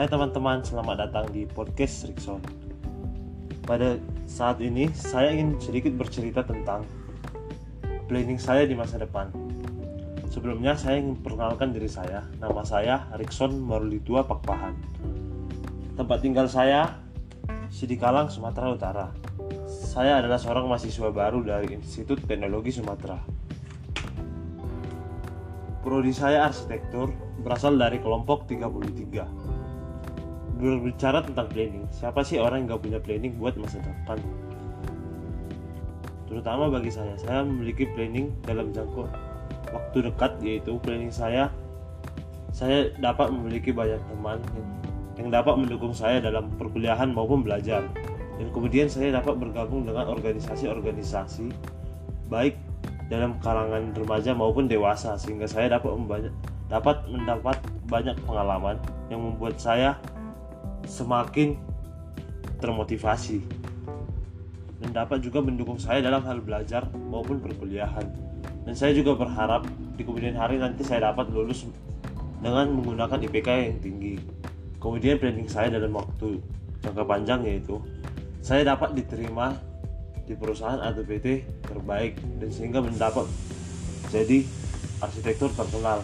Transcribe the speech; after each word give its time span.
Hai 0.00 0.08
teman-teman, 0.08 0.64
selamat 0.64 0.96
datang 0.96 1.28
di 1.28 1.44
podcast 1.44 2.08
Rickson. 2.08 2.40
Pada 3.68 4.00
saat 4.24 4.56
ini, 4.64 4.88
saya 4.96 5.28
ingin 5.28 5.60
sedikit 5.60 5.92
bercerita 5.92 6.40
tentang 6.40 6.88
planning 8.08 8.40
saya 8.40 8.64
di 8.64 8.72
masa 8.72 8.96
depan. 8.96 9.28
Sebelumnya, 10.32 10.72
saya 10.72 11.04
ingin 11.04 11.20
perkenalkan 11.20 11.76
diri 11.76 11.84
saya. 11.84 12.24
Nama 12.40 12.64
saya 12.64 13.12
Rickson 13.20 13.60
Marulitua 13.60 14.24
Pakpahan. 14.24 14.72
Tempat 16.00 16.18
tinggal 16.24 16.48
saya, 16.48 16.96
Sidikalang, 17.68 18.32
Sumatera 18.32 18.72
Utara. 18.72 19.12
Saya 19.68 20.24
adalah 20.24 20.40
seorang 20.40 20.64
mahasiswa 20.64 21.12
baru 21.12 21.44
dari 21.44 21.76
Institut 21.76 22.24
Teknologi 22.24 22.72
Sumatera. 22.72 23.20
Prodi 25.84 26.16
saya 26.16 26.48
arsitektur 26.48 27.12
berasal 27.44 27.76
dari 27.76 28.00
kelompok 28.00 28.48
33 28.48 29.39
berbicara 30.60 31.24
tentang 31.24 31.48
planning. 31.48 31.84
Siapa 31.88 32.20
sih 32.20 32.36
orang 32.36 32.64
yang 32.64 32.76
gak 32.76 32.82
punya 32.84 33.00
planning 33.00 33.32
buat 33.40 33.56
masa 33.56 33.80
depan? 33.80 34.20
Terutama 36.30 36.70
bagi 36.70 36.94
saya 36.94 37.16
saya 37.18 37.42
memiliki 37.42 37.90
planning 37.90 38.30
dalam 38.46 38.70
jangka 38.70 39.10
waktu 39.74 39.98
dekat 40.06 40.32
yaitu 40.44 40.78
planning 40.78 41.10
saya 41.10 41.50
saya 42.50 42.90
dapat 42.98 43.30
memiliki 43.34 43.74
banyak 43.74 43.98
teman 44.10 44.38
yang, 45.18 45.30
dapat 45.30 45.54
mendukung 45.58 45.94
saya 45.94 46.18
dalam 46.22 46.50
perkuliahan 46.56 47.10
maupun 47.12 47.42
belajar. 47.44 47.84
Dan 48.40 48.48
kemudian 48.56 48.88
saya 48.88 49.20
dapat 49.20 49.36
bergabung 49.36 49.84
dengan 49.84 50.08
organisasi-organisasi 50.08 51.52
baik 52.32 52.56
dalam 53.10 53.36
kalangan 53.42 53.90
remaja 53.92 54.32
maupun 54.32 54.70
dewasa 54.70 55.18
sehingga 55.18 55.44
saya 55.44 55.76
dapat 55.76 55.92
dapat 56.70 56.96
mendapat 57.10 57.58
banyak 57.90 58.16
pengalaman 58.22 58.78
yang 59.10 59.20
membuat 59.20 59.58
saya 59.58 59.98
semakin 60.86 61.56
termotivasi 62.60 63.40
dan 64.80 64.90
dapat 64.96 65.20
juga 65.20 65.44
mendukung 65.44 65.76
saya 65.76 66.00
dalam 66.00 66.24
hal 66.24 66.40
belajar 66.40 66.88
maupun 67.08 67.40
perkuliahan. 67.40 68.04
Dan 68.64 68.72
saya 68.72 68.96
juga 68.96 69.16
berharap 69.16 69.68
di 69.96 70.02
kemudian 70.04 70.36
hari 70.36 70.56
nanti 70.56 70.80
saya 70.84 71.12
dapat 71.12 71.28
lulus 71.28 71.68
dengan 72.40 72.72
menggunakan 72.72 73.20
IPK 73.20 73.48
yang 73.48 73.78
tinggi. 73.80 74.16
Kemudian 74.80 75.20
planning 75.20 75.48
saya 75.48 75.68
dalam 75.68 75.92
waktu 75.92 76.40
jangka 76.80 77.04
panjang 77.04 77.44
yaitu 77.44 77.76
saya 78.40 78.64
dapat 78.64 78.96
diterima 78.96 79.52
di 80.24 80.32
perusahaan 80.32 80.80
atau 80.80 81.04
PT 81.04 81.44
terbaik 81.68 82.16
dan 82.40 82.48
sehingga 82.48 82.80
mendapat 82.80 83.28
jadi 84.08 84.48
arsitektur 85.04 85.52
terkenal. 85.52 86.00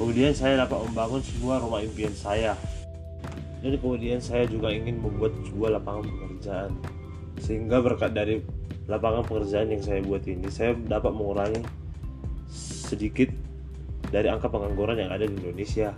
Kemudian 0.00 0.32
saya 0.32 0.64
dapat 0.64 0.80
membangun 0.88 1.20
sebuah 1.20 1.60
rumah 1.60 1.84
impian 1.84 2.16
saya 2.16 2.56
dan 3.60 3.76
kemudian 3.76 4.18
saya 4.24 4.48
juga 4.48 4.72
ingin 4.72 5.00
membuat 5.00 5.36
sebuah 5.44 5.80
lapangan 5.80 6.04
pekerjaan. 6.08 6.72
Sehingga 7.40 7.84
berkat 7.84 8.16
dari 8.16 8.40
lapangan 8.88 9.24
pekerjaan 9.28 9.68
yang 9.68 9.82
saya 9.84 10.00
buat 10.00 10.24
ini 10.24 10.48
saya 10.48 10.74
dapat 10.74 11.12
mengurangi 11.12 11.62
sedikit 12.50 13.30
dari 14.08 14.26
angka 14.26 14.48
pengangguran 14.48 15.06
yang 15.06 15.12
ada 15.12 15.28
di 15.28 15.36
Indonesia. 15.36 15.92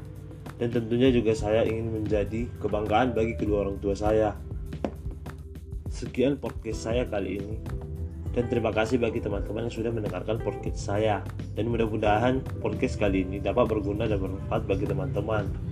Dan 0.59 0.75
tentunya 0.75 1.09
juga 1.15 1.33
saya 1.39 1.63
ingin 1.63 2.03
menjadi 2.03 2.51
kebanggaan 2.59 3.15
bagi 3.15 3.39
kedua 3.39 3.67
orang 3.67 3.79
tua 3.79 3.95
saya. 3.95 4.35
Sekian 5.89 6.37
podcast 6.39 6.91
saya 6.91 7.07
kali 7.07 7.39
ini. 7.39 7.57
Dan 8.33 8.49
terima 8.49 8.73
kasih 8.73 8.97
bagi 8.97 9.21
teman-teman 9.21 9.69
yang 9.69 9.75
sudah 9.75 9.93
mendengarkan 9.93 10.41
podcast 10.41 10.81
saya. 10.83 11.23
Dan 11.55 11.71
mudah-mudahan 11.71 12.43
podcast 12.59 12.99
kali 12.99 13.23
ini 13.23 13.39
dapat 13.39 13.71
berguna 13.71 14.09
dan 14.09 14.19
bermanfaat 14.19 14.63
bagi 14.67 14.87
teman-teman 14.89 15.72